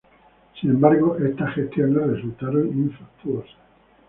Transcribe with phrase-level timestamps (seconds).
[0.59, 3.53] Sin embargo, estas gestiones resultaron infructuosas.